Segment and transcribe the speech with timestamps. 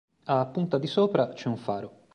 [0.25, 2.07] A punta di Sopra c'è un faro.